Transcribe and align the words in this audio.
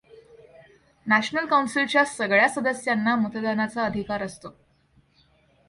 National 1.07 1.45
काउन्सिलच्या 1.45 2.05
सगळ्या 2.05 2.47
सदस्यांना 2.49 3.15
मतदानाचा 3.15 3.83
अधिकार 3.83 4.23
असतो. 4.23 4.55